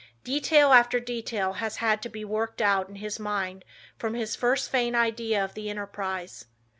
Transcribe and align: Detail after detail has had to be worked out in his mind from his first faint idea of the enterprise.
Detail 0.23 0.73
after 0.73 0.99
detail 0.99 1.53
has 1.53 1.75
had 1.75 2.01
to 2.01 2.09
be 2.09 2.25
worked 2.25 2.59
out 2.59 2.89
in 2.89 2.95
his 2.95 3.19
mind 3.19 3.63
from 3.99 4.15
his 4.15 4.35
first 4.35 4.71
faint 4.71 4.95
idea 4.95 5.45
of 5.45 5.53
the 5.53 5.69
enterprise. 5.69 6.45